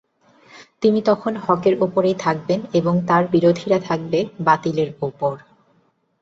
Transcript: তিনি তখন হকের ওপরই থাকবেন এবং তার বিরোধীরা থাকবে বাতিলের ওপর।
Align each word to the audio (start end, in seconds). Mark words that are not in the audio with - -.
তিনি 0.81 0.99
তখন 1.01 1.33
হকের 1.37 1.75
ওপরই 1.81 2.15
থাকবেন 2.19 2.59
এবং 2.73 2.93
তার 3.07 3.23
বিরোধীরা 3.33 3.79
থাকবে 3.79 4.19
বাতিলের 4.45 4.89
ওপর। 5.01 5.33